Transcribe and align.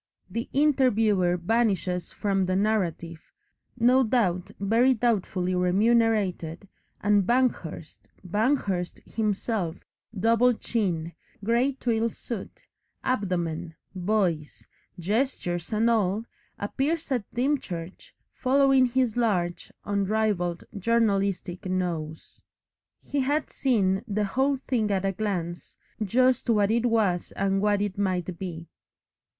The 0.31 0.49
interviewer 0.51 1.37
vanishes 1.37 2.11
from 2.11 2.47
the 2.47 2.55
narrative, 2.55 3.19
no 3.79 4.01
doubt 4.01 4.49
very 4.59 4.95
doubtfully 4.95 5.53
remunerated, 5.53 6.67
and 7.01 7.23
Banghurst, 7.27 8.09
Banghurst 8.27 9.03
himself, 9.07 9.75
double 10.19 10.55
chin, 10.55 11.13
grey 11.43 11.73
twill 11.73 12.09
suit, 12.09 12.65
abdomen, 13.03 13.75
voice, 13.93 14.65
gestures 14.97 15.71
and 15.71 15.87
all, 15.87 16.25
appears 16.57 17.11
at 17.11 17.31
Dymchurch, 17.35 18.15
following 18.33 18.87
his 18.87 19.15
large, 19.15 19.71
unrivalled 19.85 20.63
journalistic 20.79 21.67
nose. 21.67 22.41
He 23.01 23.19
had 23.19 23.51
seen 23.51 24.03
the 24.07 24.25
whole 24.25 24.57
thing 24.67 24.89
at 24.89 25.05
a 25.05 25.11
glance, 25.11 25.77
just 26.03 26.49
what 26.49 26.71
it 26.71 26.87
was 26.87 27.33
and 27.33 27.61
what 27.61 27.83
it 27.83 27.99
might 27.99 28.39
be. 28.39 28.67